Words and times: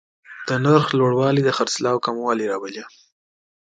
د 0.47 0.49
نرخ 0.63 0.85
لوړوالی 0.99 1.41
د 1.43 1.49
خرڅلاو 1.57 2.03
کموالی 2.05 2.45
راولي. 2.51 2.83